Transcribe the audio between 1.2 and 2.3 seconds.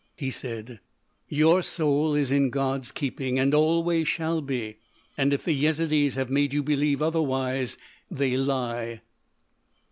"Your soul